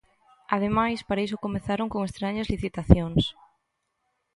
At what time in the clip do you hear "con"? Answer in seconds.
1.93-2.01